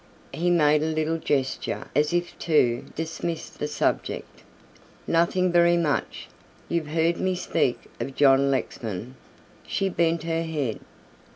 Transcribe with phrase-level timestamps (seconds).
[0.33, 4.41] He made a little gesture as if to dismiss the subject.
[5.05, 6.27] "Nothing very much.
[6.69, 9.13] You've heard me speak of John Lexman?"
[9.67, 10.79] She bent her head.